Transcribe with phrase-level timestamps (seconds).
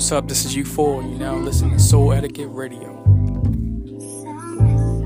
[0.00, 0.28] What's up?
[0.28, 1.12] This is U4.
[1.12, 3.04] You now listen to Soul Etiquette Radio.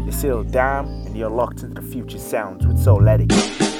[0.07, 3.74] It's still Dam, and you're locked into the future sounds with Soul Etiquette.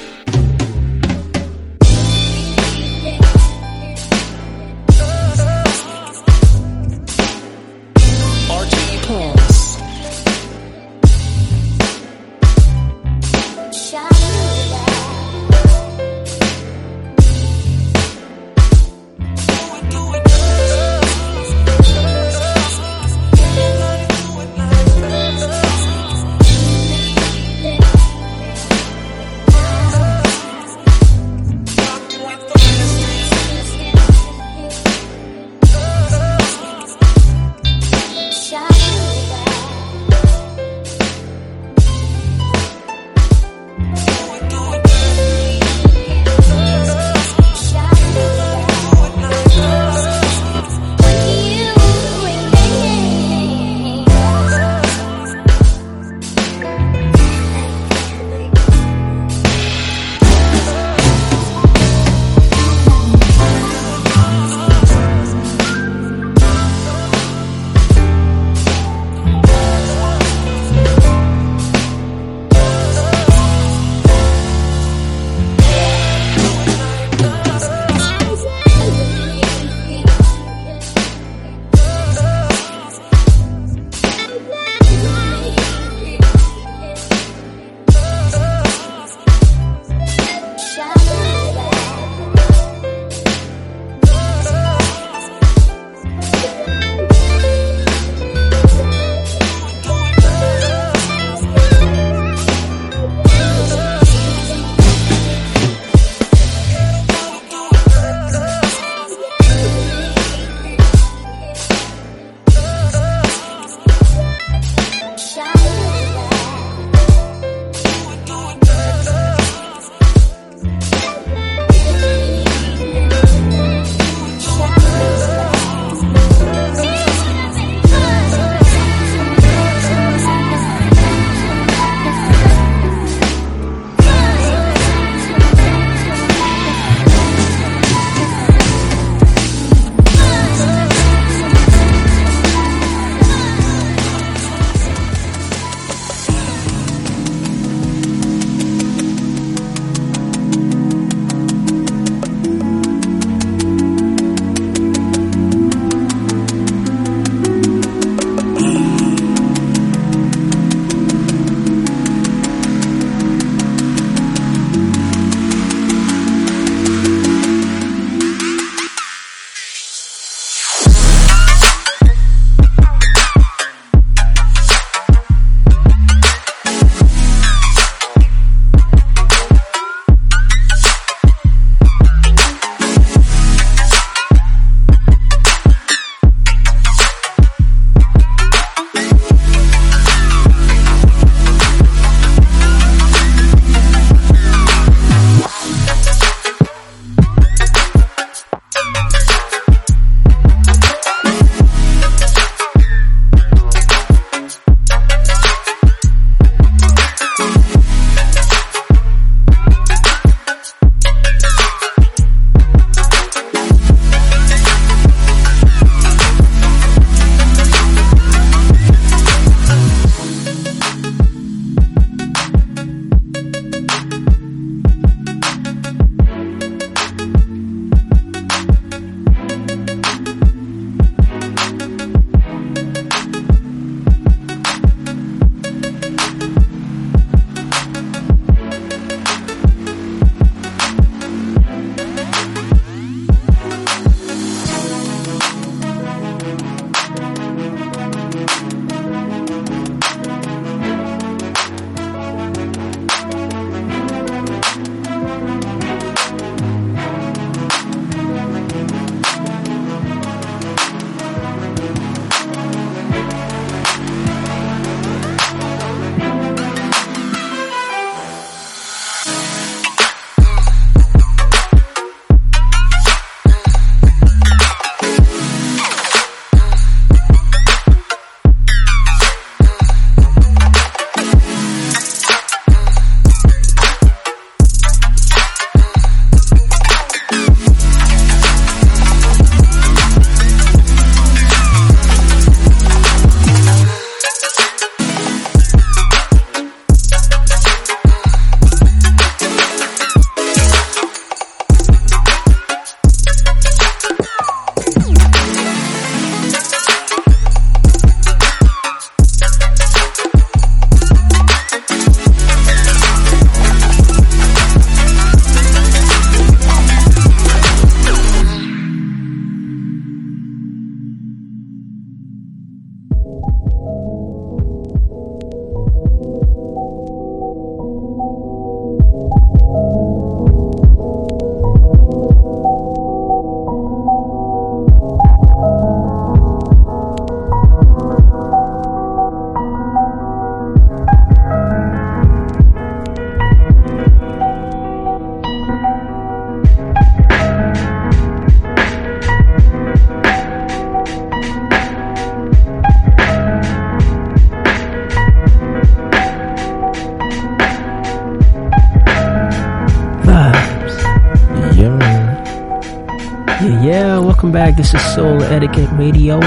[364.77, 366.39] This is Soul Etiquette Radio.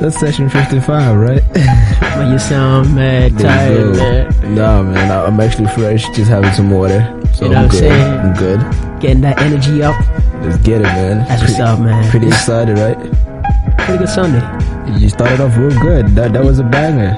[0.00, 1.42] That's session 55, right?
[2.14, 4.54] But you sound mad tired, man.
[4.54, 7.00] Nah, man, I- I'm actually fresh, just having some water.
[7.34, 7.90] So You know I'm what I'm good.
[7.90, 8.20] saying?
[8.20, 9.00] I'm good.
[9.00, 9.96] Getting that energy up.
[10.42, 11.26] Let's get it, man.
[11.26, 12.08] That's what's up, man.
[12.10, 12.96] Pretty excited, right?
[13.78, 14.42] Pretty good Sunday.
[15.00, 16.14] You started off real good.
[16.14, 17.16] That that was a banger.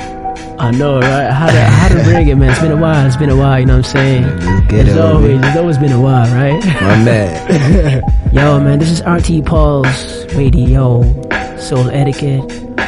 [0.59, 1.31] I know, right?
[1.31, 2.51] How to how to bring it, man.
[2.51, 3.07] It's been a while.
[3.07, 3.59] It's been a while.
[3.61, 4.23] You know what I'm saying?
[4.25, 6.65] Let's get It's it, always it's always been a while, right?
[6.65, 8.03] My man.
[8.33, 11.03] Yo, man, this is RTÉ Pulse Radio,
[11.59, 12.43] Soul Etiquette,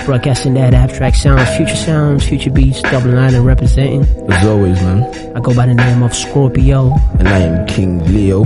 [0.05, 4.03] broadcasting that abstract sounds, future sounds, future beats, double line and representing.
[4.31, 5.03] As always, man.
[5.37, 6.93] I go by the name of Scorpio.
[7.19, 8.45] And I am King Leo.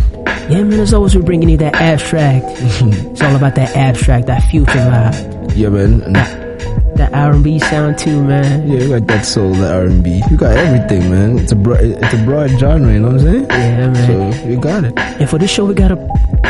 [0.49, 2.45] Yeah, man, as always, we're bringing you that abstract.
[2.59, 6.03] it's all about that abstract, that future vibe, Yeah, man.
[6.03, 6.43] And,
[6.97, 8.69] that R&B sound too, man.
[8.69, 10.23] yeah, you got that soul, that R&B.
[10.31, 11.39] You got everything, man.
[11.39, 12.93] It's a broad, it's a broad genre.
[12.93, 13.45] You know what I'm saying?
[13.49, 14.33] Yeah, man.
[14.33, 14.93] So you got it.
[14.99, 15.97] And for this show, we got a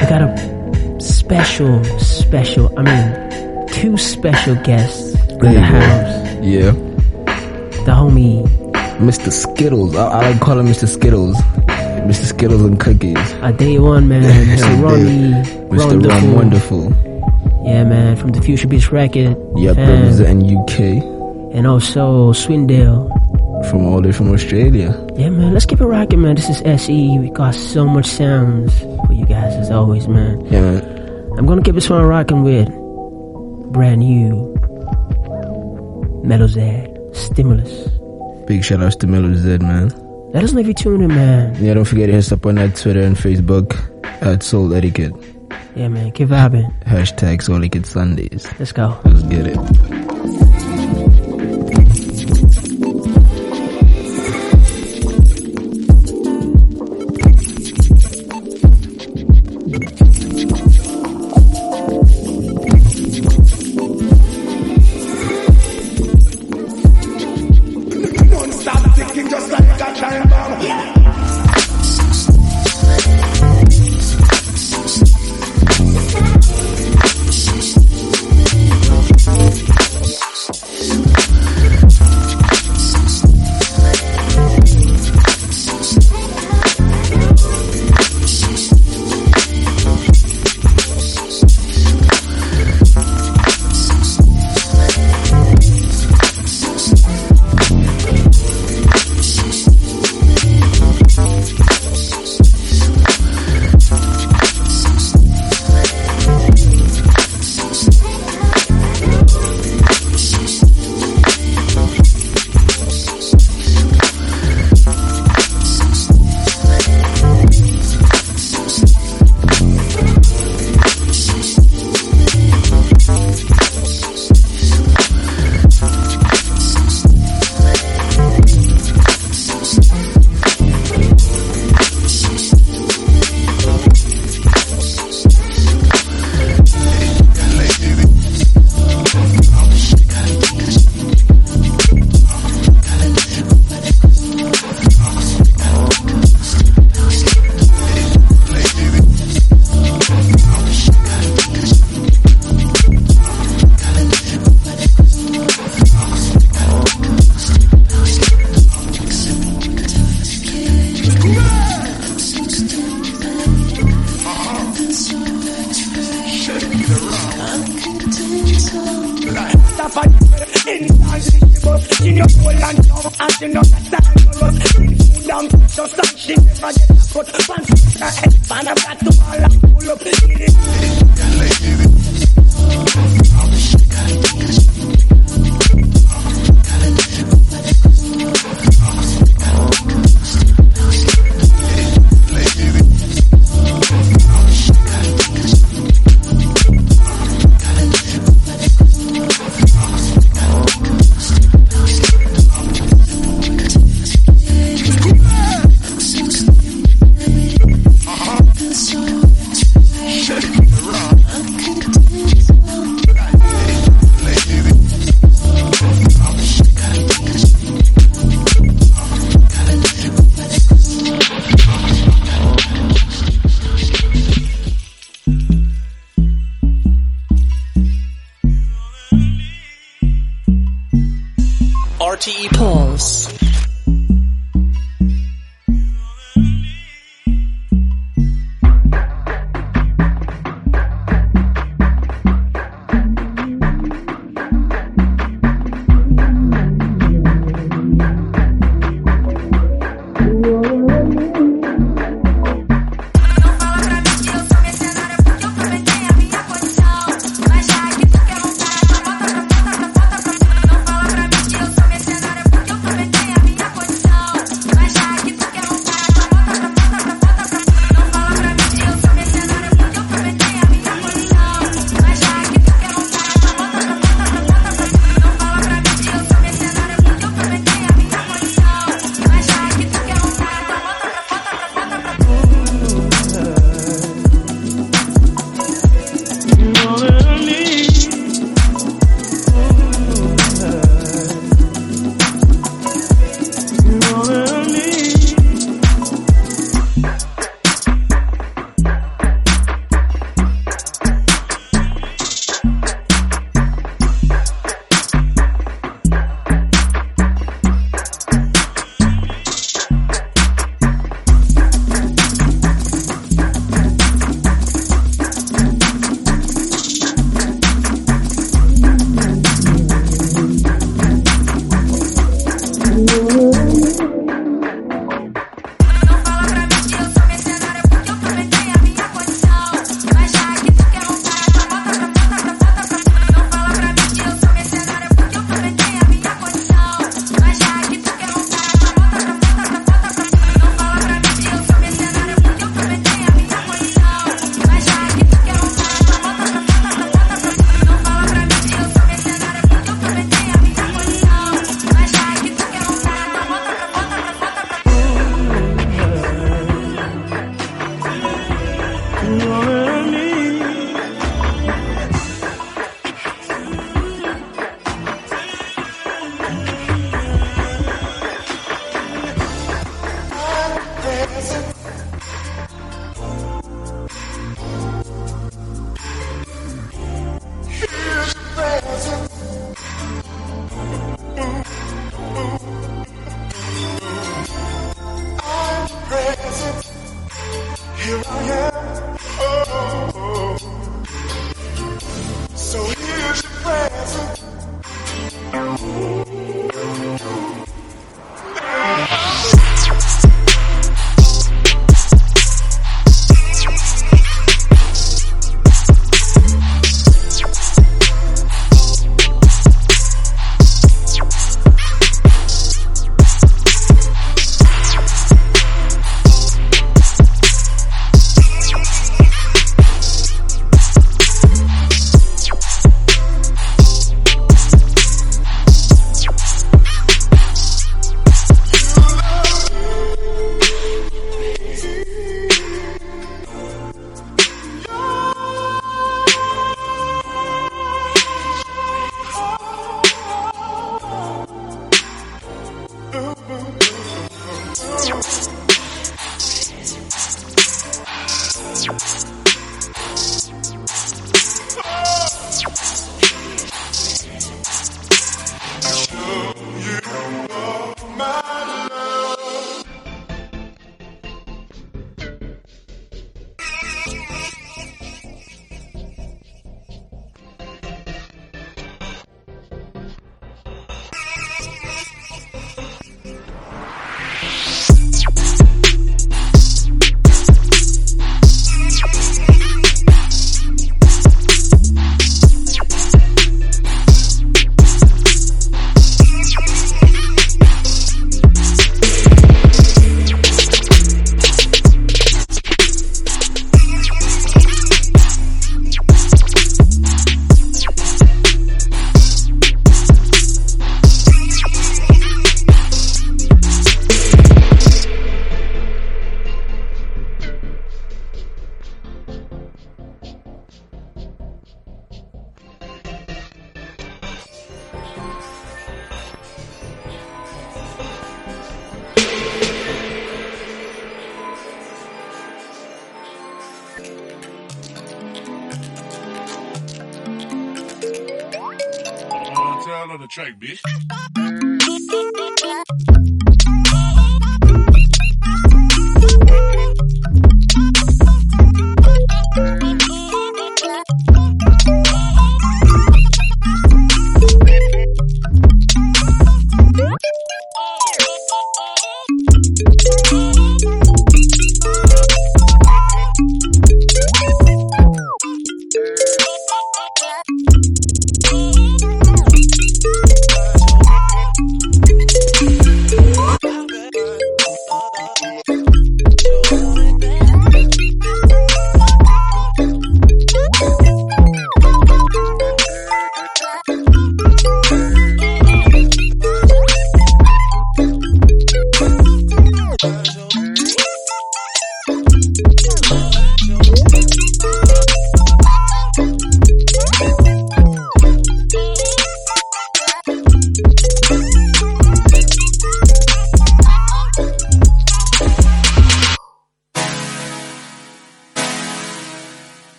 [0.00, 2.72] we got a special, special.
[2.78, 6.34] I mean, two special guests in There the house.
[6.36, 6.42] go.
[6.42, 6.70] Yeah.
[7.84, 8.46] The homie
[8.98, 9.32] Mr.
[9.32, 9.96] Skittles.
[9.96, 10.86] I, I like calling Mr.
[10.86, 11.36] Skittles.
[12.06, 12.24] Mr.
[12.26, 13.32] Skittles and cookies.
[13.42, 14.82] A day one man, Mr.
[14.82, 15.32] Ronnie,
[15.70, 16.08] Mr.
[16.08, 16.92] Ron Wonderful.
[17.64, 19.36] Yeah, man, from the Future Beats record.
[19.56, 20.80] Yep, and, representing UK
[21.54, 23.08] and also Swindail.
[23.68, 24.94] From all the way from Australia.
[25.16, 26.36] Yeah, man, let's keep it rocking, man.
[26.36, 27.18] This is SE.
[27.18, 30.40] We got so much sounds for you guys as always, man.
[30.46, 31.34] Yeah, man.
[31.38, 32.68] I'm gonna keep this one rocking with
[33.72, 34.54] brand new
[36.24, 37.88] Melo Z Stimulus.
[38.46, 39.90] Big shout outs to Melo Z, man.
[40.32, 41.62] Let us know if you're tuning in, man.
[41.62, 43.76] Yeah, don't forget to hit us up on that Twitter and Facebook
[44.22, 45.12] at Soul Etiquette.
[45.76, 46.72] Yeah, man, keep vibing.
[46.84, 48.46] Hashtag Soul Etiquette Sundays.
[48.58, 48.98] Let's go.
[49.04, 49.56] Let's get it.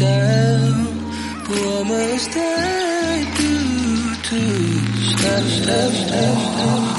[0.00, 0.84] down,
[1.46, 4.40] but what must I do to
[5.10, 6.89] stop, stop, stop?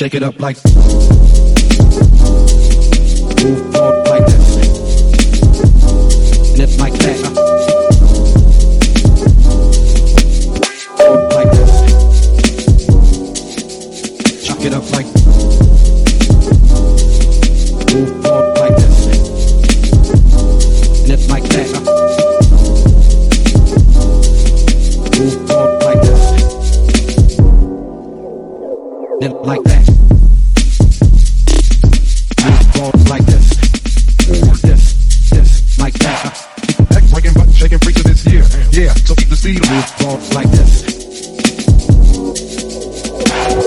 [0.00, 0.69] Shake it up like.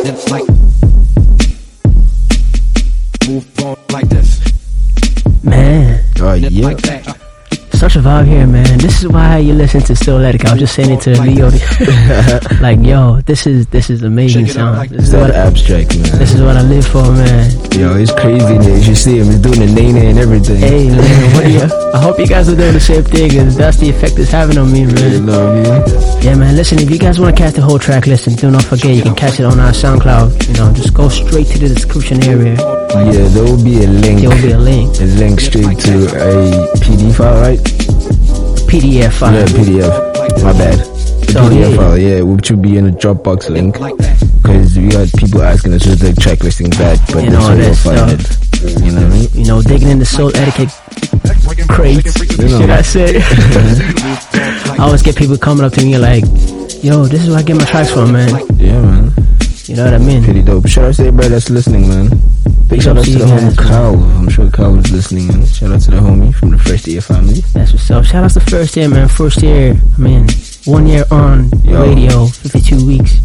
[0.04, 0.48] Then like.
[3.26, 4.42] Move forward like this.
[5.44, 6.50] Man, Oh yeah.
[7.74, 8.78] such a vibe here, man.
[8.78, 10.46] This is why you listen to Souletiquette.
[10.46, 11.50] I was just saying it to Leo.
[12.62, 14.78] like, yo, this is this is amazing Shake sound.
[14.78, 16.20] like This is That what abstract, man.
[16.20, 17.52] this is what I live for, man.
[17.74, 18.82] Yo, it's crazy, man.
[18.84, 20.58] You see him, he's doing the nene and everything.
[20.58, 21.62] Hey, man, what do you?
[21.94, 24.58] I hope you guys are doing the same thing, cause that's the effect it's having
[24.58, 25.26] on me, man.
[25.26, 26.22] know what I?
[26.22, 26.56] Yeah, man.
[26.56, 29.04] Listen, if you guys want to catch the whole track listen, do not forget you
[29.04, 30.48] can catch it on our SoundCloud.
[30.48, 32.56] You know, just go straight to the description area.
[32.94, 34.22] Yeah, there will be a link.
[34.22, 38.03] There will be a link, A link straight to a PD file, right?
[38.68, 39.34] PDF file.
[39.34, 40.44] Yeah, PDF.
[40.44, 40.78] My bad.
[41.34, 41.78] So, PDF yeah.
[41.78, 43.74] file, yeah, which will be in a Dropbox link.
[43.74, 47.50] Because we got people asking us where the track listings at, but And this all
[47.50, 48.64] way that you'll find stuff.
[48.64, 48.80] it.
[48.84, 49.30] You know what I mean?
[49.34, 52.38] You know, digging in the Souletiquette crates.
[52.38, 52.60] You know.
[52.62, 53.22] Should I say?
[54.74, 56.24] I always get people coming up to me like,
[56.84, 59.14] "Yo, this is where I get my tracks from, man." Yeah, man.
[59.66, 60.22] You know what I mean?
[60.24, 60.68] Pretty dope.
[60.68, 62.10] Shout out to everybody that's listening, man.
[62.68, 63.56] Big shout out to the homie man.
[63.56, 63.96] Kyle.
[63.96, 65.30] I'm sure Kyle was listening.
[65.34, 67.40] And shout out to the homie from the First Year family.
[67.54, 68.04] That's what's up.
[68.04, 69.08] Shout out to the first year, man.
[69.08, 70.28] First year, I mean,
[70.66, 71.82] one year on Yo.
[71.82, 73.20] radio, 52 weeks.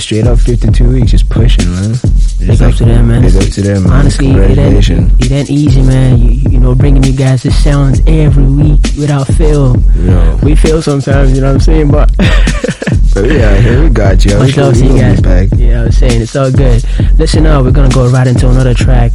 [0.00, 1.94] Straight up 52 weeks, just pushing, man.
[2.40, 3.22] Big up to them, man.
[3.22, 3.92] Big up to them, man.
[3.92, 4.88] Honestly, it ain't,
[5.20, 6.18] it ain't easy, man.
[6.18, 9.76] You, you know, bringing you guys the sounds every week without fail.
[9.96, 10.38] Yo.
[10.42, 11.90] We fail sometimes, you know what I'm saying?
[11.90, 12.10] But
[13.12, 14.38] But yeah, here we got you.
[14.38, 15.20] Much love to you guys.
[15.20, 15.48] back.
[15.56, 16.84] Yeah, I was saying it's all good.
[17.18, 19.12] Listen up, we're gonna go right into another track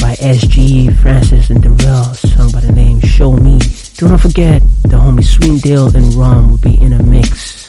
[0.00, 3.58] by SG, Francis, and Darrell, sung by the name Show Me.
[3.98, 7.66] Do not forget, the homie Sweet Swindail and Rom will be in a mix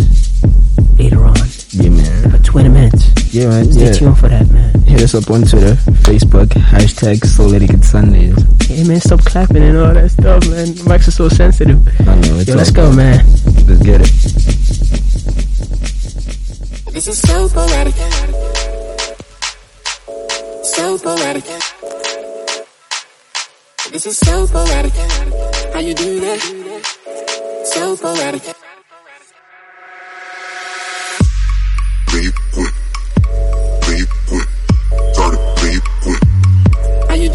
[0.98, 1.36] later on
[1.72, 2.32] Yeah, man.
[2.32, 3.04] for 20 minutes.
[3.34, 3.72] Yeah, man.
[3.72, 3.92] Stay Yeah.
[3.94, 4.74] tuned for that, man.
[4.88, 5.76] Hit us up on Twitter,
[6.08, 8.36] Facebook, hashtag Souletiquette Sundays.
[8.68, 10.68] Hey, man, stop clapping and all that stuff, man.
[10.88, 11.80] Mics are so sensitive.
[12.02, 12.96] I know, it's Yo, let's go, good.
[12.98, 13.26] man.
[13.68, 14.12] Let's get it.
[16.94, 17.96] This is so poetic.
[20.64, 21.44] So poetic.
[23.92, 24.94] This is so poetic.
[25.74, 26.40] How you do that?
[27.66, 28.44] So poetic.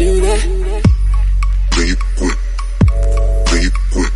[0.03, 0.43] How you do that?
[1.77, 2.37] Leave quick.
[3.53, 4.11] Leave quick.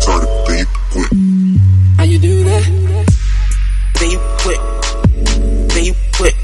[0.00, 1.10] Started leave quick.
[1.98, 2.64] How you do that?
[4.00, 4.60] Then you quit.
[5.68, 6.34] Then you quit.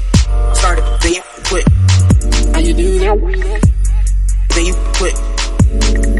[0.53, 0.85] Started.
[1.01, 1.67] Then you quit.
[2.53, 3.17] How you do that?
[4.53, 5.15] Then you quit.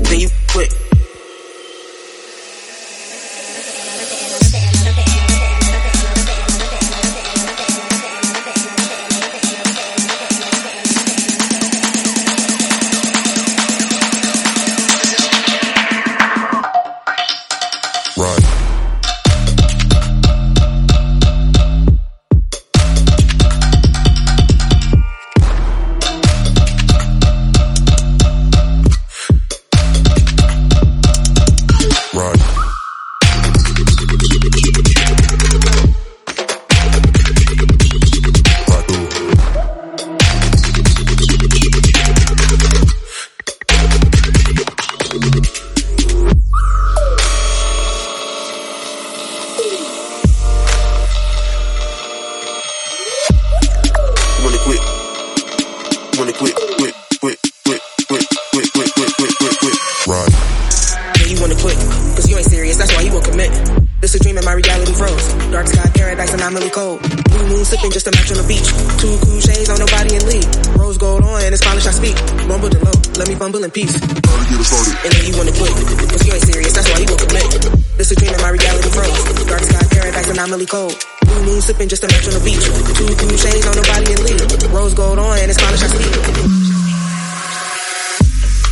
[0.10, 0.85] Then you quit.
[68.48, 68.70] Beach.
[69.02, 70.50] Two cool shades on nobody in league.
[70.78, 72.16] Rose gold on and it's polished I speak.
[72.46, 72.94] Rumble the low.
[73.18, 73.94] Let me bumble in peace.
[73.98, 75.74] And then you wanna quit.
[75.74, 76.74] Cause you ain't serious.
[76.74, 77.50] That's why you won't commit.
[77.98, 79.18] This a dream and my reality froze.
[79.50, 80.96] Dark sky paradise and I'm cold.
[81.26, 82.66] Blue moon sipping just a match on the beach.
[82.98, 84.46] Two cool shades on nobody in league.
[84.70, 86.14] Rose gold on and it's polished I speak.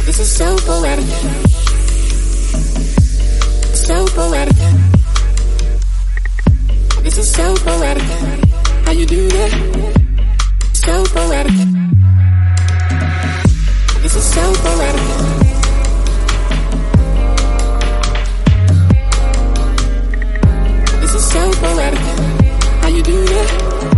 [0.05, 1.09] This is so poetic.
[3.73, 4.57] So poetic.
[7.03, 8.62] This is so poetic.
[8.93, 9.51] How you do that?
[10.73, 11.51] So poetic.
[14.03, 15.01] This is so poetic.
[21.01, 21.99] This is so poetic.
[22.83, 23.92] How you do that?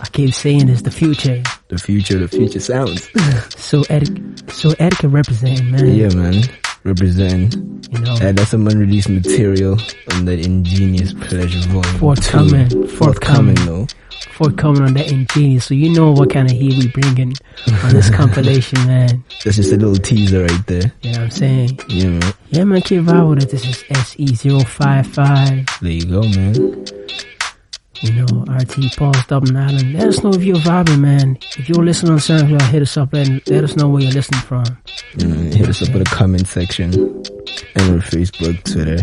[0.00, 1.42] I keep saying this, the future.
[1.68, 3.08] The future, the future sounds.
[3.56, 4.08] So Eric,
[4.50, 5.94] so Eric can represent, man.
[5.94, 6.42] yeah, man.
[6.84, 7.54] Represent.
[7.90, 8.16] You know.
[8.20, 9.78] And that's some unreleased material
[10.12, 11.98] on that ingenious pleasure volume.
[11.98, 12.86] Forthcoming, two.
[12.88, 13.54] forthcoming.
[13.64, 13.86] though.
[14.32, 15.64] Forthcoming on that ingenious.
[15.66, 17.34] So you know what kind of heat we bringing
[17.84, 19.24] on this compilation, man.
[19.44, 20.92] That's just a little teaser right there.
[21.02, 21.80] You know what I'm saying?
[21.88, 22.34] Yeah, man.
[22.50, 23.50] Yeah, man, keep vibe with it.
[23.50, 25.80] This is SE055.
[25.80, 26.81] There you go, man.
[28.76, 29.92] You know, Dublin Ireland.
[29.94, 31.38] Let us know if you're vibing, man.
[31.58, 34.40] If you're listening on SoundCloud, hit us up and let us know where you're listening
[34.40, 34.64] from.
[35.14, 36.92] Mm, hit us up in the comment section.
[36.94, 38.98] And on Facebook, Twitter.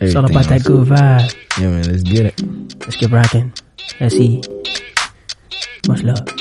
[0.00, 0.62] It's all about that else.
[0.62, 1.36] good vibe.
[1.58, 2.42] Yeah, man, let's get it.
[2.80, 3.52] Let's get rocking.
[4.00, 4.42] SE.
[5.88, 6.37] Much love.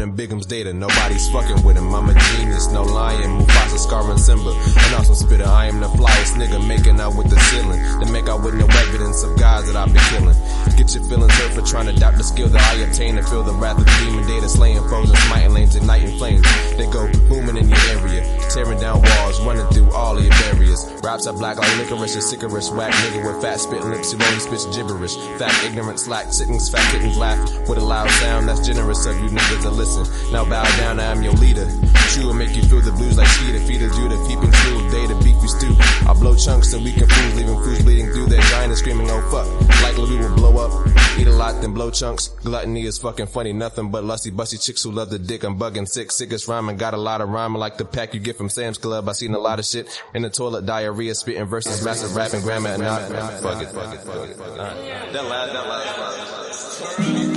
[0.00, 0.72] Doper than Bigum's data.
[0.72, 1.94] Nobody's fucking with him.
[1.94, 3.40] I'm a genius, no lying.
[3.40, 4.50] Mufasa, Scar, and Simba.
[4.50, 5.44] And also spitter.
[5.44, 7.80] I am the flyest nigga making out with the ceiling.
[8.00, 10.36] Then make out with no evidence of guys that I've been killing.
[10.76, 13.42] Get your feelings hurt for trying to doubt the skill that I obtain and feel
[13.42, 16.46] the wrath of the demon data slaying foes and smiting lanes, igniting flames.
[16.76, 20.80] They go booming in your area, tearing down walls, running through all of your barriers.
[21.02, 24.40] Raps are black like licorice and sycoris, whack nigga with fat spit lips who only
[24.40, 25.16] spits gibberish.
[25.38, 27.38] Fat ignorance, slack sittings, fat kittens laugh
[27.68, 29.89] with a loud sound that's generous of you niggas to listen.
[30.32, 31.66] Now bow down, I am your leader.
[32.10, 35.14] True will make you feel the blues like Skeeter, a Judah, peeping through, day to
[35.22, 35.74] beat you stew.
[36.08, 39.46] I blow chunks and we fools, leaving fools bleeding through their giant screaming, oh fuck.
[39.82, 40.86] Likely we will blow up.
[41.18, 42.28] Eat a lot, then blow chunks.
[42.42, 45.44] Gluttony is fucking funny, nothing but lusty, busty chicks who love the dick.
[45.44, 46.76] I'm bugging sick, sickest rhyming.
[46.76, 49.08] Got a lot of rhyming like the pack you get from Sam's Club.
[49.08, 52.70] I seen a lot of shit in the toilet, diarrhea, spitting verses, massive rapping, grammar,
[52.70, 53.02] and not.
[53.02, 54.38] Fuck it, fuck it, fuck it.
[54.38, 55.12] Alright.
[55.12, 57.29] That last, that last, Yeah.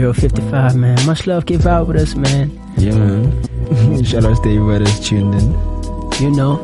[0.00, 0.96] Radio 055, man.
[1.04, 2.50] Much love, give out with us, man.
[2.78, 4.02] Yeah, man.
[4.02, 5.52] Shout out to everybody that's tuned in.
[6.22, 6.56] You know.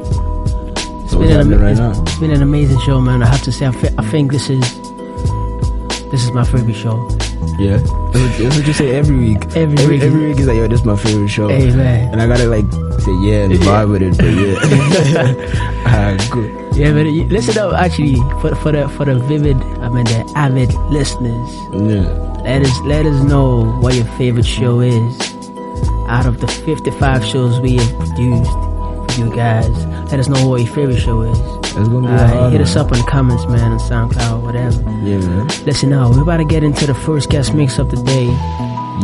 [1.05, 2.03] It's So been, an, happening right it's- now?
[2.03, 3.23] it's been an amazing show, man.
[3.23, 4.61] I have to say, I, fe- I think this is
[6.11, 6.97] this is my favorite show.
[7.59, 7.77] Yeah,
[8.15, 9.45] that's what, you say every week.
[9.55, 10.03] Every every, week.
[10.03, 11.49] every week is like, yo, this is my favorite show.
[11.49, 12.13] Hey, man.
[12.15, 12.65] And I gotta like
[13.05, 15.85] say yeah and vibe with it, but yeah.
[15.93, 16.77] Alright, good.
[16.77, 17.75] Yeah, but listen up.
[17.75, 22.26] Actually, for for the for the vivid, I mean the avid listeners, Yeah.
[22.47, 25.21] Let us let us know what your favorite show is.
[26.07, 30.61] Out of the 55 shows we have produced for you guys, let us know what
[30.63, 31.37] your favorite show is.
[31.39, 34.81] It's gonna be Alright, hard, hit us up in the comments, man, on SoundCloud, whatever.
[35.05, 35.49] Yeah, man.
[35.67, 38.27] Listen now, we're about to get into the first guest mix of the day.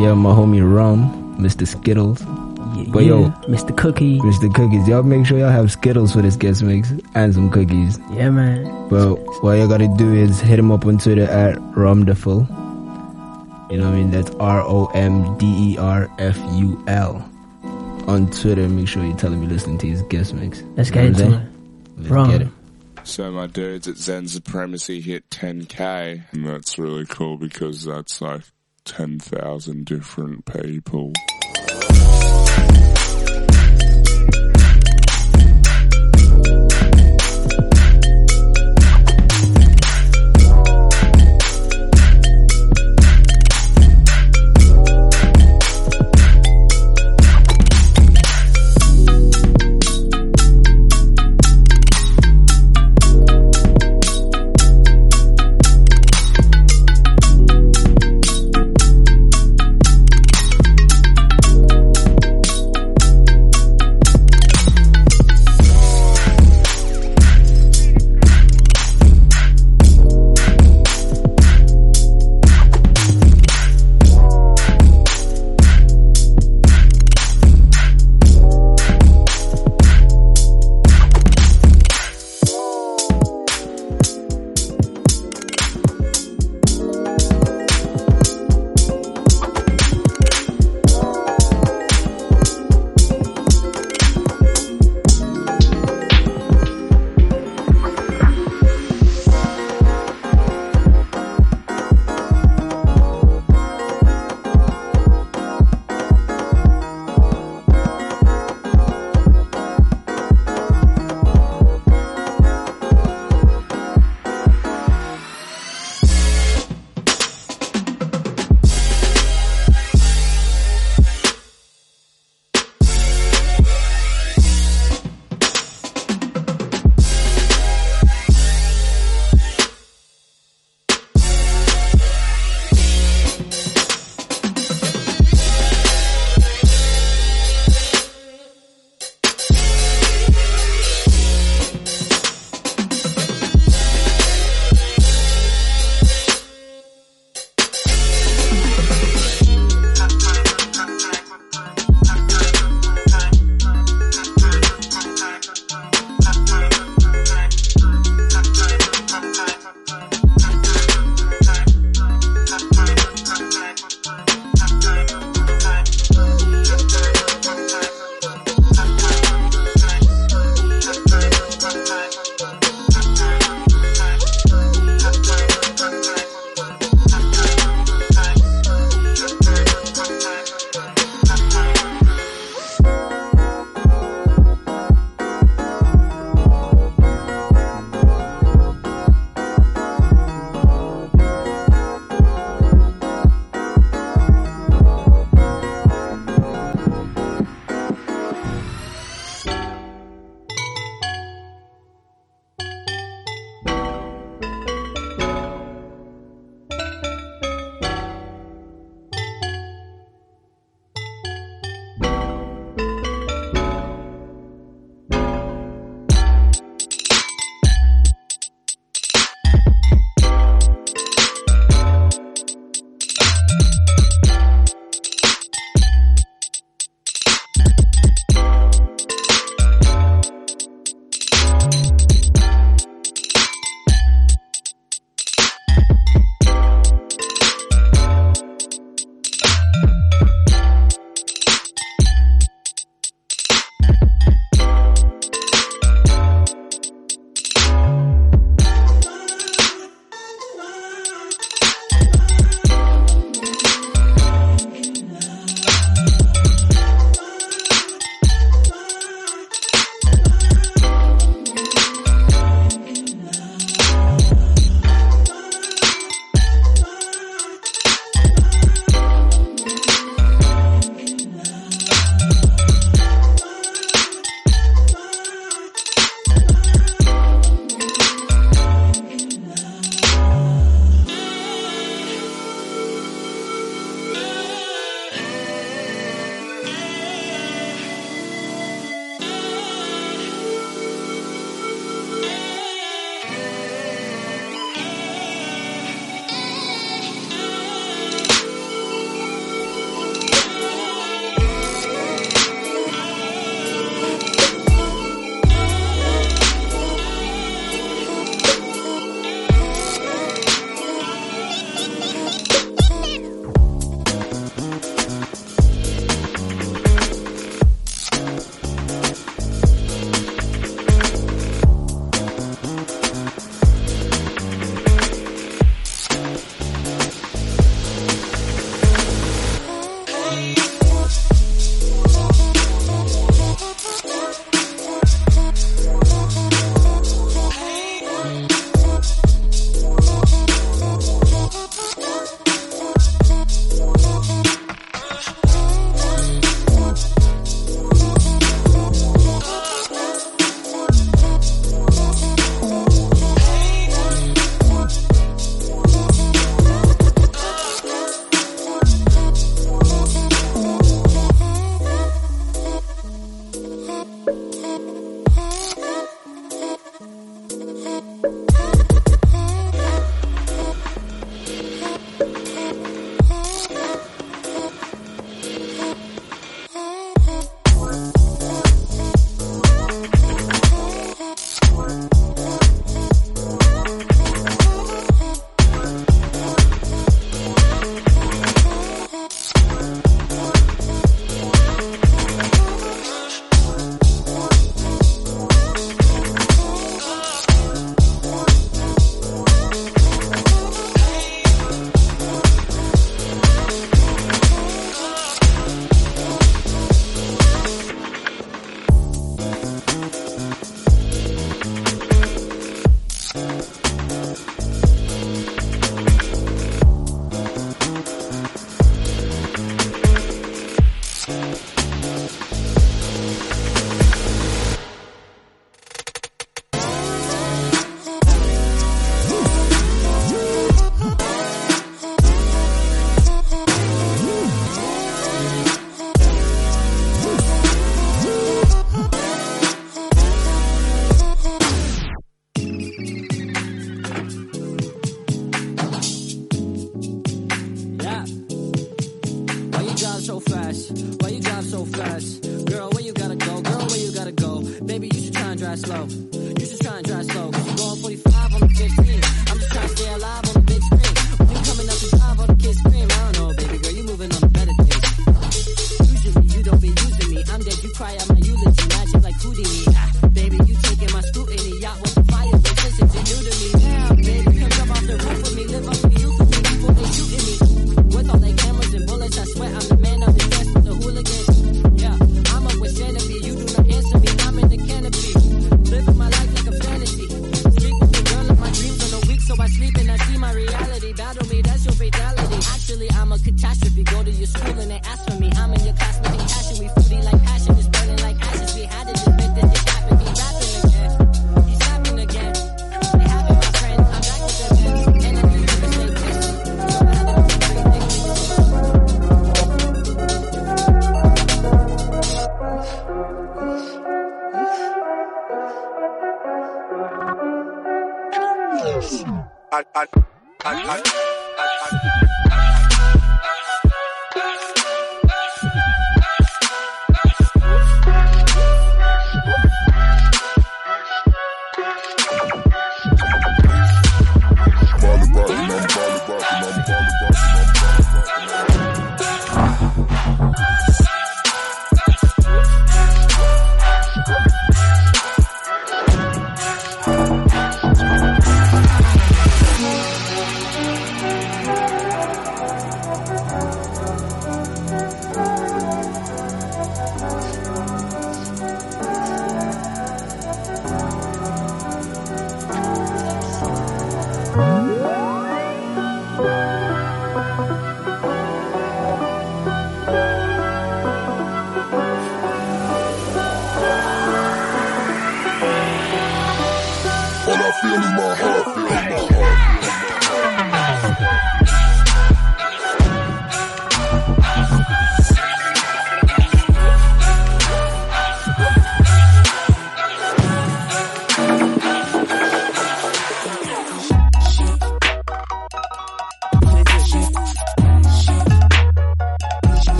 [0.00, 1.64] Yeah, my homie Rom, Mr.
[1.64, 2.20] Skittles.
[2.88, 3.74] But yo, Mr.
[3.76, 4.18] Cookie.
[4.18, 4.52] Mr.
[4.52, 8.00] Cookies, y'all make sure y'all have Skittles for this guest mix and some cookies.
[8.10, 8.88] Yeah, man.
[8.88, 9.14] But
[9.44, 12.48] what y'all gotta do is hit him up on Twitter at Romderful.
[13.70, 14.10] You know what I mean?
[14.10, 17.30] That's R O M D E R F U L.
[18.06, 20.62] On Twitter, make sure you tell him you're listening to his guest mix.
[20.76, 22.10] Let's get know what I'm into it.
[22.10, 22.48] Let's get it.
[23.04, 28.42] So my dudes at Zen Supremacy hit 10k, and that's really cool because that's like
[28.84, 31.12] 10,000 different people.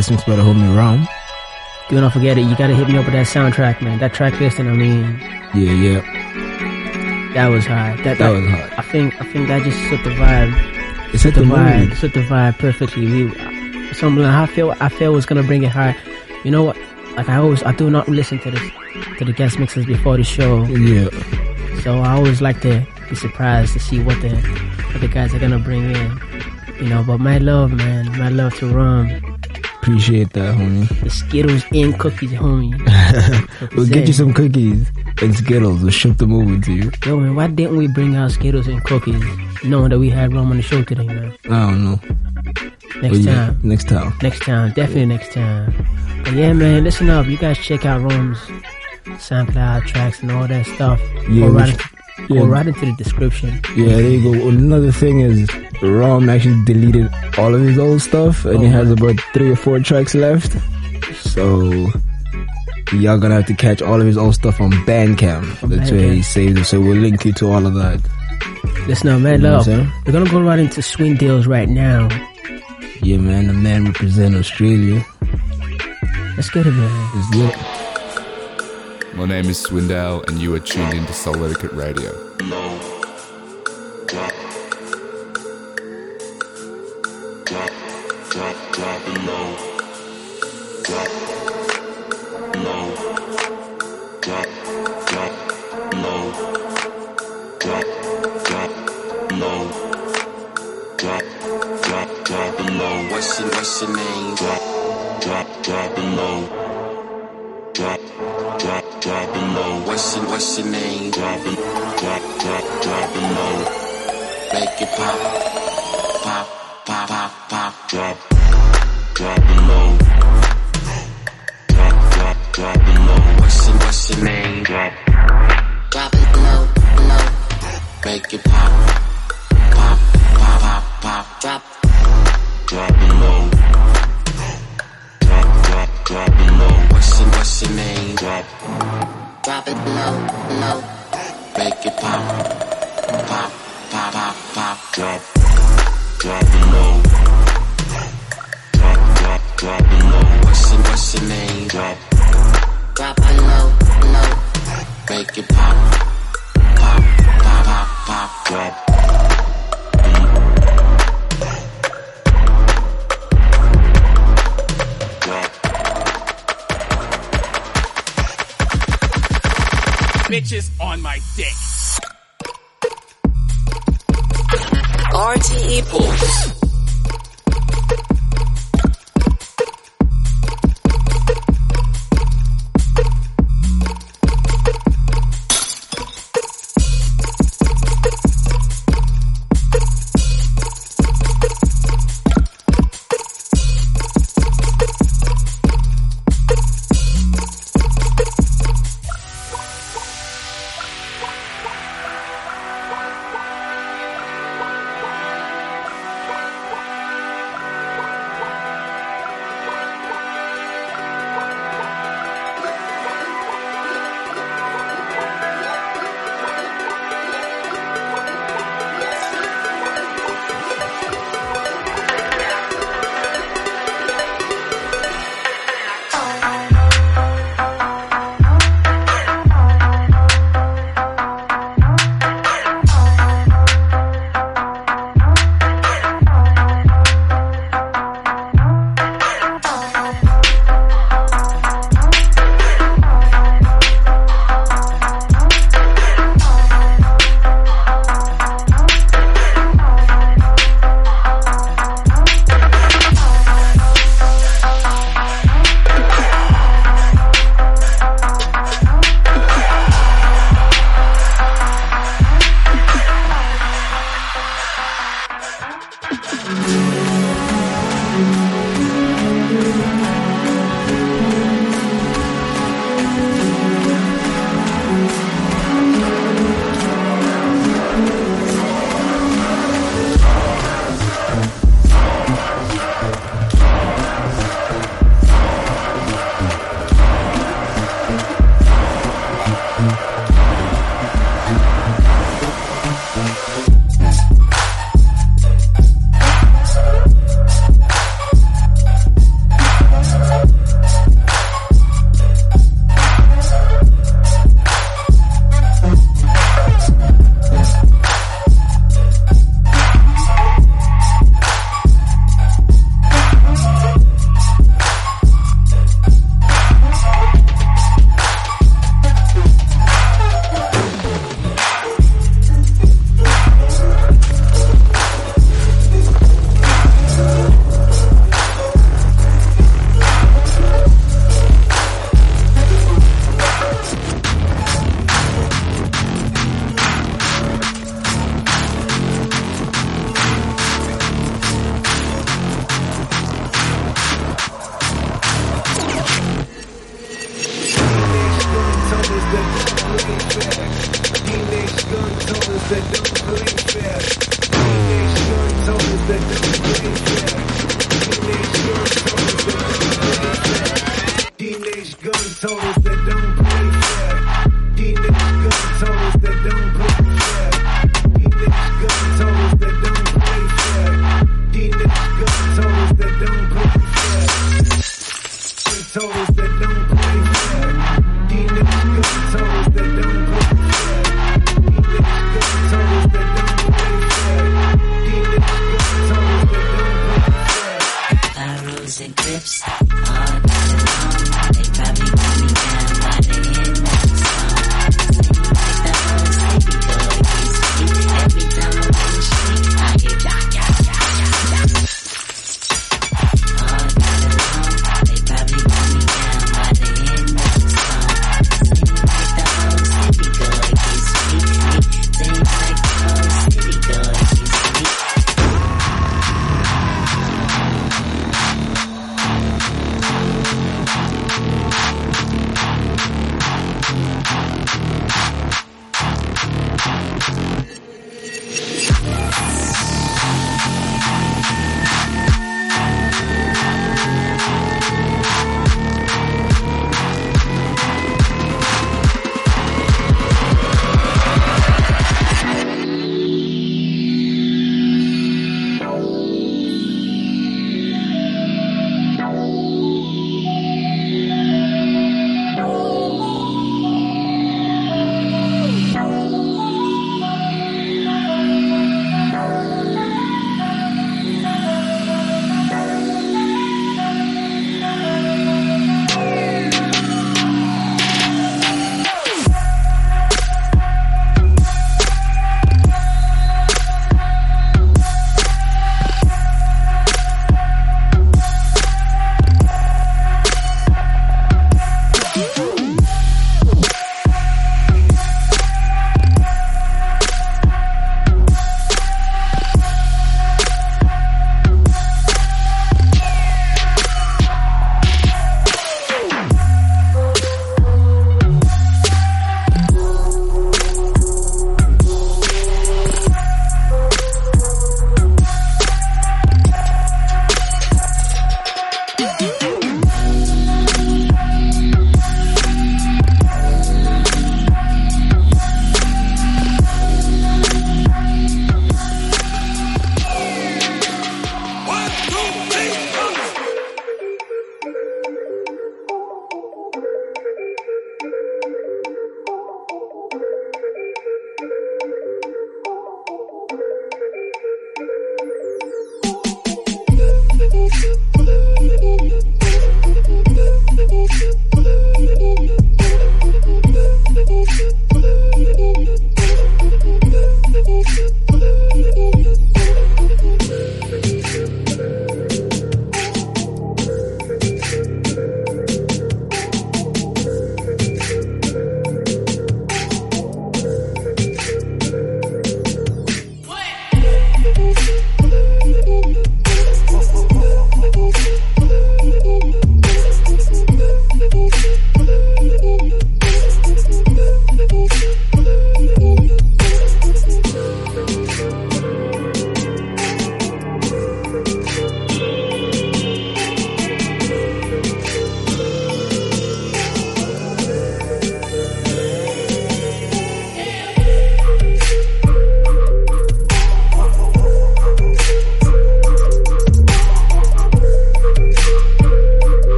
[0.00, 1.06] Wonderful guest mix by the homie Rom.
[1.90, 2.42] Do not forget it.
[2.42, 3.98] You gotta hit me up with that soundtrack, man.
[3.98, 4.66] That track listing.
[4.66, 5.04] I mean,
[5.54, 7.32] Yeah, yeah.
[7.34, 7.98] that was hard.
[8.04, 8.72] That, That was hard.
[8.78, 9.20] I think.
[9.20, 11.12] I think that just set the vibe.
[11.12, 11.88] It set the vibe.
[11.90, 11.98] mood.
[11.98, 13.04] Set the vibe perfectly.
[13.06, 13.92] We.
[13.92, 14.74] Something I feel.
[14.80, 15.94] I feel was gonna bring it high.
[16.44, 16.78] You know what?
[17.16, 17.62] Like I always.
[17.64, 18.60] I do not listen to the
[19.18, 20.64] to the guest mixes before the show.
[20.64, 21.10] Yeah.
[21.82, 24.30] So I always like to be surprised to see what the
[24.92, 26.20] what the guys are gonna bring in.
[26.80, 29.19] You know, but my love, man, my love to Rom.
[29.82, 30.86] Appreciate that, homie.
[31.02, 32.76] The Skittles and cookies, homie.
[33.76, 34.86] we'll get you some cookies
[35.22, 35.80] and Skittles.
[35.82, 36.90] We'll ship them over to you.
[37.06, 39.22] Yo, man, why didn't we bring out Skittles and cookies,
[39.64, 41.34] knowing that we had Rom on the show today, man?
[41.46, 42.00] I don't know.
[43.00, 43.60] Next But yeah, time.
[43.62, 44.12] Next time.
[44.22, 45.72] Next time, definitely next time.
[46.24, 47.26] But yeah, man, listen up.
[47.26, 48.38] You guys check out Rom's
[49.04, 51.00] SoundCloud tracks and all that stuff.
[51.28, 51.80] Yeah, go, right
[52.34, 52.40] yeah.
[52.40, 53.60] go right into the description.
[53.76, 54.48] Yeah, there you go.
[54.48, 55.48] Another thing is,
[55.82, 58.70] Rom actually deleted all of his old stuff, and he Oh.
[58.70, 60.56] has about three or four tracks left.
[61.14, 61.90] So
[62.92, 65.60] y'all gonna have to catch all of his old stuff on Bandcamp.
[65.68, 66.24] That's where he Bandcamp.
[66.24, 66.64] saved it.
[66.64, 68.00] So we'll link you to all of that.
[68.88, 69.66] Listen up, man, You know love.
[69.66, 69.92] what I'm saying?
[70.06, 72.08] We're gonna go right into Swindail's right now.
[73.02, 73.46] Yeah, man.
[73.46, 75.04] The man represent Australia.
[76.36, 77.08] Let's get it, man.
[77.16, 77.54] It's good.
[79.14, 82.99] My name is Swindail, and you are tuned into Souletiquette Radio.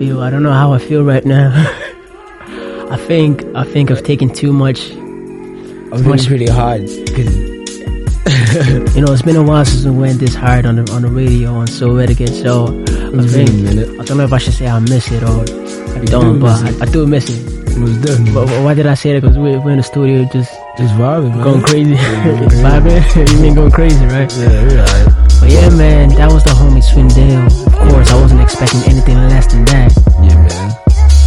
[0.00, 0.22] Feel.
[0.22, 1.52] I don't know how I feel right now.
[2.90, 4.90] I think I think I've taken too much.
[4.90, 7.36] I'm feeling pretty hard because
[8.96, 11.08] you know, it's been a while since we went this hard on the on the
[11.08, 12.30] radio on Etiquette.
[12.30, 14.00] So I It's been a think.
[14.00, 15.44] I don't know if I should say I miss it or
[15.96, 16.62] I You don't, do but.
[16.64, 17.76] I, I do miss it.
[17.76, 18.32] Most definitely.
[18.34, 19.20] But, but why did I say that?
[19.20, 21.44] Because we're, we're in the studio just just vibing, man.
[21.44, 23.32] going crazy, Yeah, vibing.
[23.32, 24.30] you mean going crazy, right?
[24.36, 25.19] Yeah, we're alright.
[25.50, 27.46] Yeah, man, that was the homie Swindail.
[27.66, 29.90] Of course, I wasn't expecting anything less than that.
[30.22, 30.68] Yeah, man.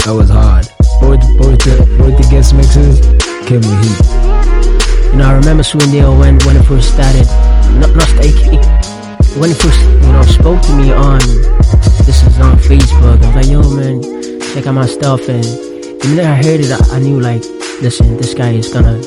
[0.07, 0.65] That was hard.
[1.03, 2.99] Both, both, the, both the guest mixes
[3.47, 3.99] came with heat.
[5.11, 7.27] You know, I remember Swindail when when it first started.
[7.79, 8.65] Not not st- it-
[9.37, 11.19] when it first you know spoke to me on
[12.05, 13.21] this is on Facebook.
[13.21, 14.01] I was like, yo, man,
[14.53, 15.27] check out my stuff.
[15.27, 17.43] And the minute I heard it, I, I knew like,
[17.81, 18.97] listen, this guy is gonna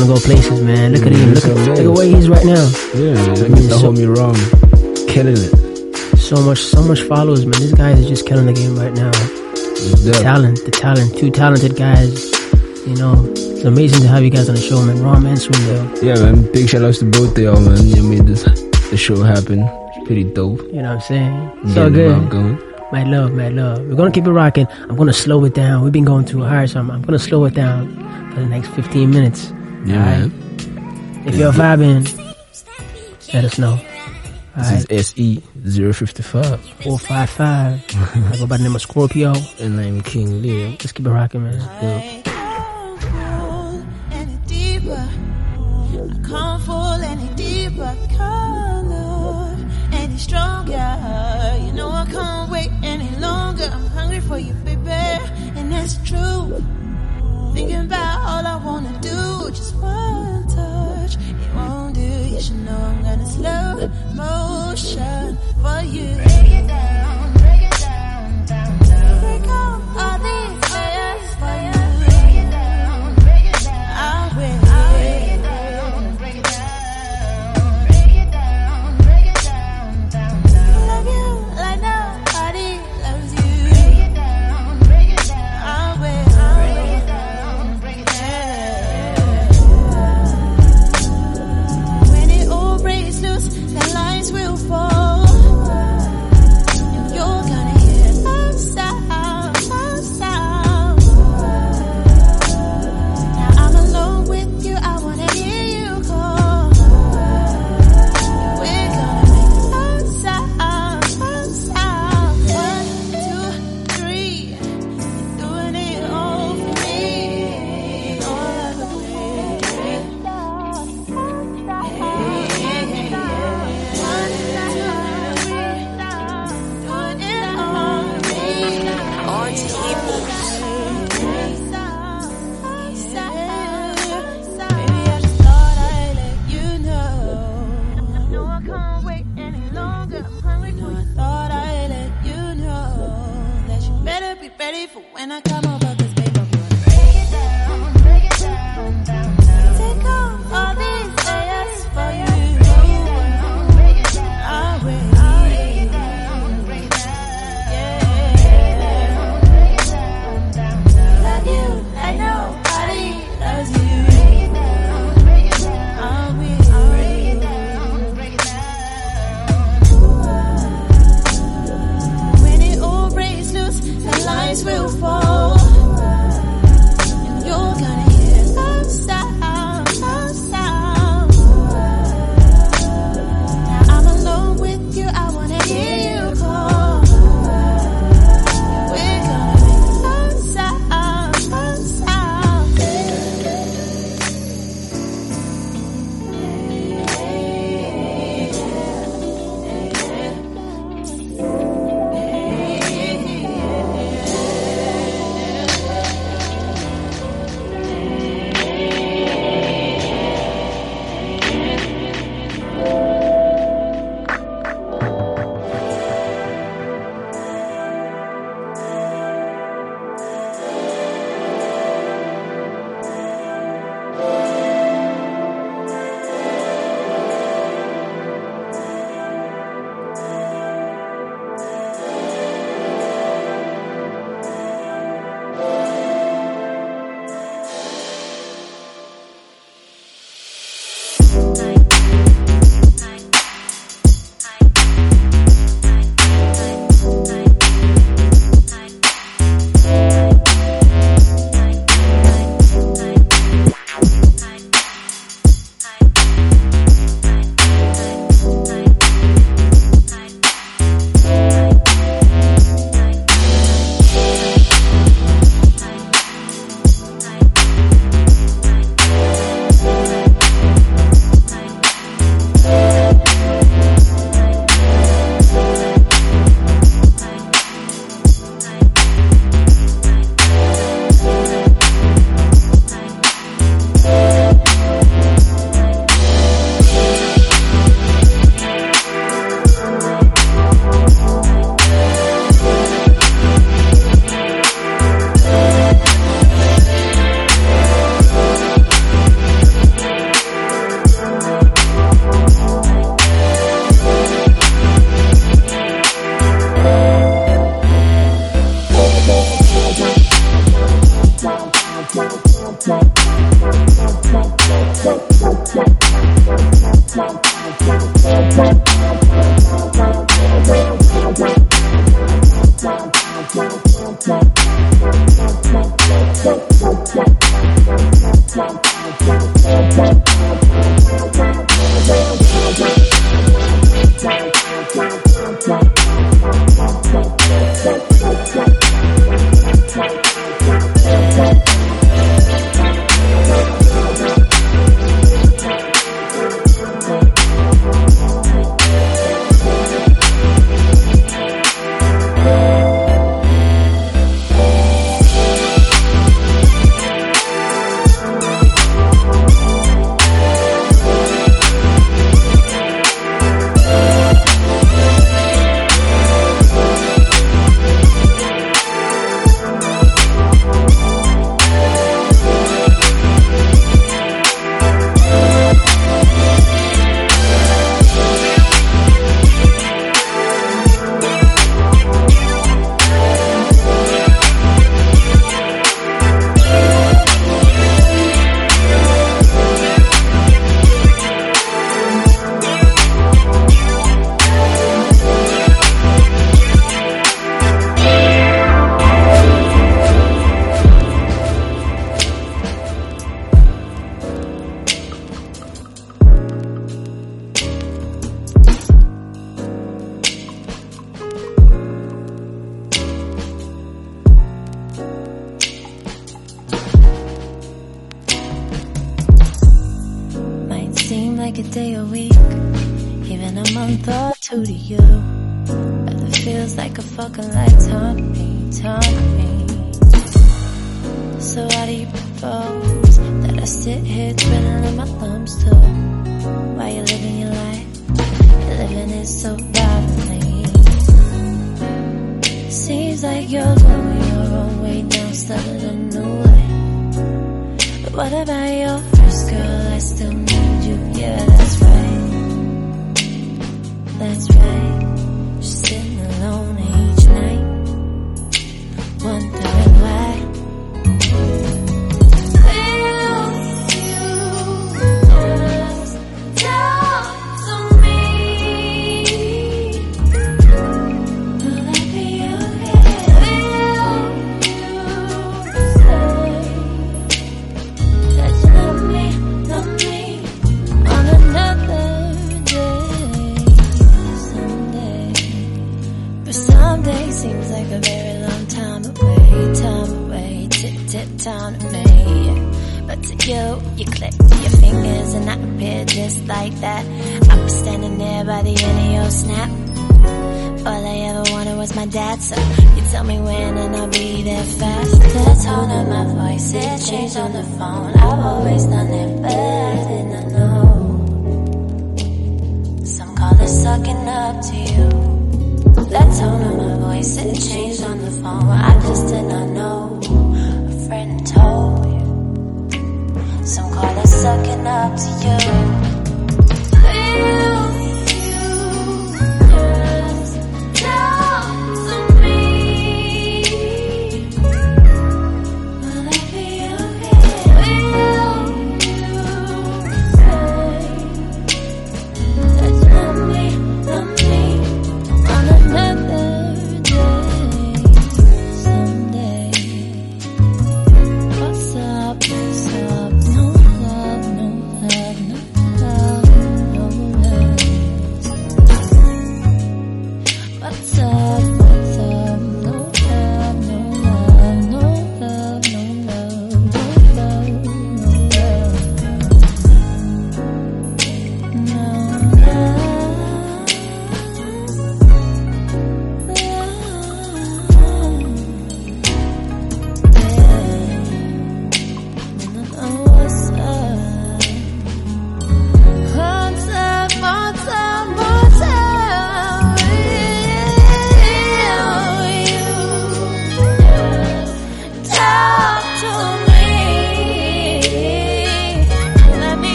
[0.00, 0.92] gonna go places, man.
[0.92, 1.32] Look at him.
[1.34, 2.68] Look at, look at where he is right now.
[2.94, 4.36] Yeah, I look mean, at the so- homie Rom.
[5.08, 6.18] Killing it.
[6.18, 7.60] So much, so much followers, man.
[7.60, 9.10] This guy is just killing the game right now.
[10.04, 12.30] The talent, the talent, two talented guys.
[12.86, 15.02] You know, it's amazing to have you guys on the show, man.
[15.02, 16.02] Rom and Swindail.
[16.02, 16.50] Yeah, man.
[16.52, 17.86] Big shout outs to both of y'all, man.
[17.86, 18.44] You made this
[18.90, 19.60] the show happen.
[19.62, 20.60] It's pretty dope.
[20.72, 21.46] You know what I'm saying?
[21.56, 22.62] Getting So the good.
[22.92, 23.78] Mad love, my love.
[23.86, 24.66] We're gonna keep it rocking.
[24.88, 25.82] I'm gonna slow it down.
[25.82, 27.88] We've been going too hard, so I'm, I'm gonna slow it down
[28.32, 29.52] for the next 15 minutes.
[29.84, 30.32] Yeah, Alright?
[30.32, 31.22] man.
[31.26, 32.04] If you're vibing,
[33.34, 33.80] let us know.
[34.56, 36.60] This is SE 055.
[36.60, 37.84] 455.
[38.32, 39.34] I go by the name of Scorpio.
[39.58, 40.70] And I'm King Leo.
[40.70, 41.60] Let's keep it rocking, man.
[44.12, 44.92] any deeper.
[44.96, 47.96] I can't fall any deeper.
[48.16, 50.72] Can't love any stronger.
[51.60, 53.64] You know I can't wait any longer.
[53.64, 56.64] I'm hungry for you, baby, and that's true.
[57.56, 61.16] Thinking about all I wanna do, just one touch.
[61.16, 62.02] It won't do.
[62.02, 66.08] You should know I'm gonna slow motion for you.
[66.16, 69.20] Break it down, break it down, down, down.
[69.22, 70.45] Break all these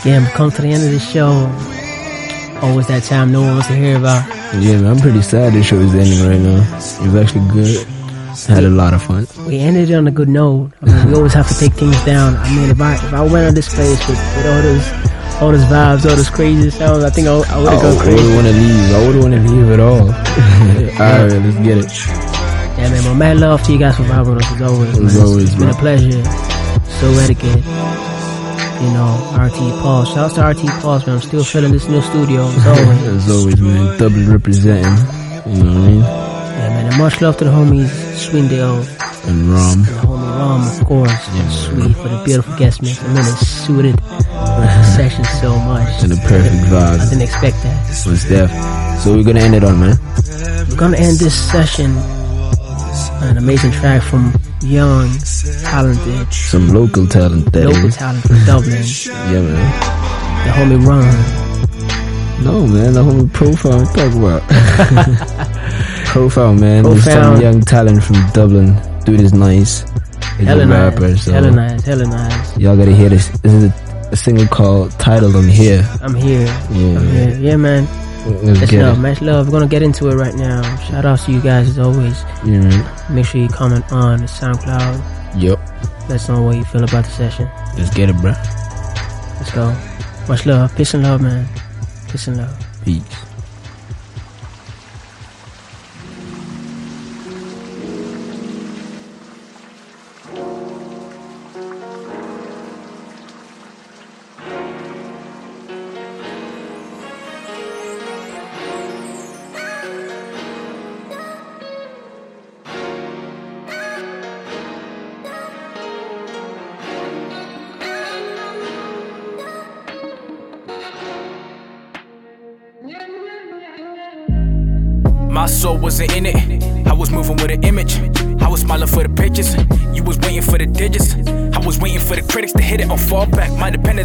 [0.00, 1.30] again, come to the end of the show.
[2.62, 4.26] Always that time no one wants to hear about.
[4.62, 6.62] Yeah, man, I'm pretty sad this show is ending right now.
[7.02, 7.86] It was actually good.
[8.48, 9.26] Had a lot of fun.
[9.46, 10.72] We ended it on a good note.
[10.82, 12.36] I mean, we always have to take things down.
[12.36, 14.86] I mean, if I if I went on this place with, with all those
[15.42, 17.96] all those vibes, all those crazy sounds, I think I, I would have I gone
[17.96, 18.34] wouldn't crazy.
[18.34, 18.94] want to leave.
[18.94, 20.08] I wouldn't want to leave at all.
[21.00, 22.06] Alright, let's get it.
[22.78, 23.04] Yeah, man.
[23.04, 24.98] But mad love to you guys for vibing with us as always.
[24.98, 26.24] As always, it's been a pleasure.
[27.00, 27.62] So etiquette.
[28.84, 30.12] You know, RTÉ Pulse.
[30.14, 31.16] Shouts to RTÉ Pulse, man.
[31.16, 33.02] I'm still feeling this new studio as always.
[33.16, 33.98] As always, man.
[33.98, 34.96] Double representing.
[35.56, 36.00] You know what I mean?
[36.00, 36.86] Yeah, man.
[36.92, 37.88] And much love to the homies
[38.24, 38.84] Swindail
[39.28, 39.72] And Rom.
[39.78, 41.28] and the homie Rom, of course.
[41.30, 43.02] and Sweet for the beautiful guest mix.
[43.02, 46.02] I mean, it suited the session so much.
[46.02, 47.00] And the perfect vibe.
[47.00, 48.04] I didn't expect that.
[48.06, 48.50] Most def.
[49.02, 49.96] So we're gonna end it on, man.
[50.68, 54.32] We're gonna end this session on an amazing track from
[54.64, 55.10] young,
[55.62, 57.96] talented, Some local talent that local is.
[57.96, 58.82] talent from Dublin.
[59.06, 60.44] Yeah, man.
[60.44, 62.44] The homie Ron.
[62.44, 62.92] No, man.
[62.94, 64.42] The whole profile I'm talking about.
[66.06, 66.84] profile, man.
[66.84, 68.76] There's some young talent from Dublin.
[69.04, 69.80] Dude is nice.
[70.38, 70.92] He's Hella a nice.
[70.94, 71.84] rapper, so Hella nice.
[71.84, 72.58] Hella nice.
[72.58, 73.28] y'all gotta hear this.
[73.40, 75.86] This is a, a single called Title I'm Here.
[76.02, 76.46] I'm here.
[76.70, 76.98] Yeah.
[76.98, 77.38] I'm here.
[77.38, 77.86] Yeah, man.
[78.26, 79.00] Let's Much love, it.
[79.00, 79.46] much love.
[79.48, 80.62] We're gonna get into it right now.
[80.78, 82.24] Shout out to you guys as always.
[82.44, 83.14] Man.
[83.14, 85.02] Make sure you comment on SoundCloud.
[85.40, 85.58] Yep.
[86.08, 87.50] Let us know what you feel about the session.
[87.76, 88.32] Let's get it, bro.
[88.32, 89.76] Let's go.
[90.28, 90.74] Much love.
[90.74, 91.46] Peace and love, man.
[92.08, 92.66] Peace and love.
[92.84, 93.02] Peace.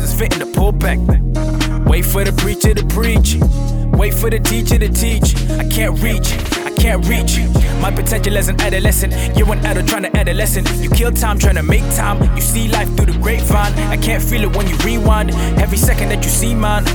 [0.03, 0.99] Is fitting to pull back.
[1.85, 3.37] Wait for the preacher to preach.
[3.97, 5.35] Wait for the teacher to teach.
[5.51, 6.31] I can't reach.
[6.65, 7.39] I can't reach.
[7.81, 9.13] My potential as an adolescent.
[9.37, 10.69] You're an adult trying to adolescent.
[10.81, 12.21] You kill time trying to make time.
[12.35, 13.73] You see life through the grapevine.
[13.89, 15.31] I can't feel it when you rewind.
[15.59, 16.85] Every second that you see mine.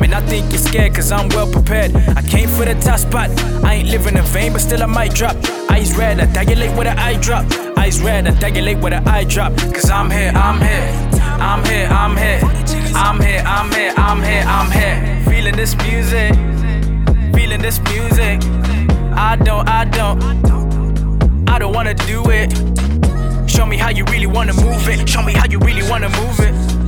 [0.00, 1.94] Man, I think you're scared cause I'm well prepared.
[1.96, 3.30] I came for the top spot.
[3.64, 5.36] I ain't living in vain, but still I might drop.
[5.70, 7.44] Eyes red, I dilate with an eye drop.
[7.78, 9.56] Eyes red, I dilate with an eye drop.
[9.56, 11.06] Cause I'm here, I'm here.
[11.40, 12.40] I'm here, I'm here.
[12.94, 15.24] I'm here, I'm here, I'm here, I'm here.
[15.30, 16.34] Feeling this music.
[17.34, 18.40] Feeling this music.
[19.14, 20.20] I don't, I don't.
[21.48, 22.52] I don't wanna do it.
[23.48, 25.08] Show me how you really wanna move it.
[25.08, 26.85] Show me how you really wanna move it.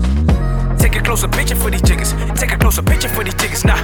[0.78, 2.12] Take a closer picture for these jiggers.
[2.34, 3.64] Take a closer picture for these jiggers.
[3.64, 3.76] Nah.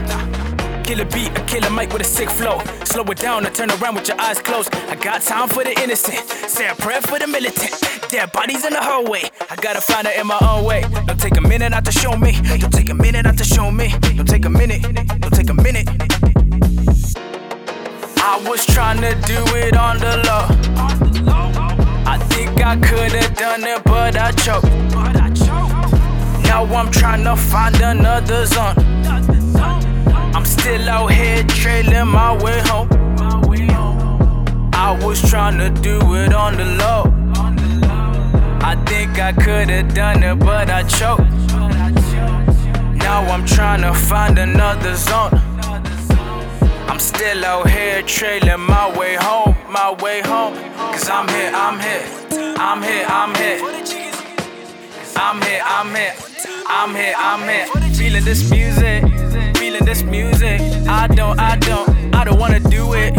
[0.84, 2.60] Kill a beat, a killer mic with a sick flow.
[2.84, 4.74] Slow it down and turn around with your eyes closed.
[4.74, 6.20] I got time for the innocent.
[6.48, 7.72] Say a prayer for the militant.
[8.08, 9.22] Dead bodies in the hallway.
[9.50, 10.82] I gotta find it in my own way.
[11.06, 12.32] Don't take a minute not to show me.
[12.58, 13.94] Don't take a minute not to show me.
[14.14, 14.82] Don't take a minute.
[15.20, 15.88] Don't take a minute.
[18.18, 20.46] I was trying to do it on the low.
[22.06, 24.66] I think I could've done it, but I choked.
[26.54, 28.76] Now I'm trying to find another zone.
[30.36, 32.88] I'm still out here trailing my way home.
[34.72, 37.02] I was trying to do it on the low.
[38.62, 41.28] I think I could've done it, but I choked.
[43.02, 45.34] Now I'm trying to find another zone.
[46.88, 50.54] I'm still out here trailing my way home, my way home.
[50.92, 52.06] Cause I'm here, I'm here,
[52.56, 54.13] I'm here, I'm here.
[55.16, 56.14] I'm here, I'm here,
[56.66, 57.66] I'm here, I'm here.
[57.94, 59.02] Feeling this music,
[59.56, 60.60] feeling this music.
[60.88, 63.16] I don't, I don't, I don't wanna do it.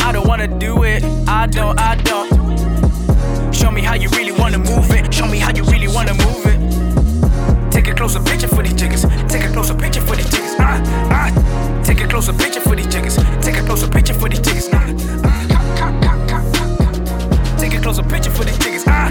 [0.00, 1.02] I don't wanna do it.
[1.28, 3.54] I don't, I don't.
[3.54, 5.12] Show me how you really wanna move it.
[5.12, 7.72] Show me how you really wanna move it.
[7.72, 9.02] Take a closer picture for these jiggers.
[9.28, 10.54] Take a closer picture for these jiggers.
[10.58, 10.80] Ah,
[11.10, 11.82] ah.
[11.84, 13.16] Take a closer picture for these jiggers.
[13.42, 14.68] Take a closer picture for these jiggers.
[14.72, 14.86] Ah,
[15.24, 15.40] ah.
[17.58, 18.84] Take a closer picture for these jiggers.
[18.86, 19.10] Ah,